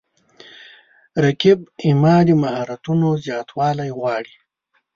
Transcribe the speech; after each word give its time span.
رقیب 1.23 1.59
زما 1.87 2.15
د 2.27 2.29
مهارتونو 2.43 3.07
زیاتوالی 3.25 3.89
غواړي 3.97 4.35